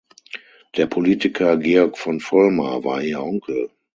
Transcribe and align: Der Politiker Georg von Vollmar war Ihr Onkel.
Der 0.77 0.87
Politiker 0.87 1.57
Georg 1.57 1.95
von 1.95 2.19
Vollmar 2.21 2.83
war 2.83 3.03
Ihr 3.03 3.21
Onkel. 3.21 3.69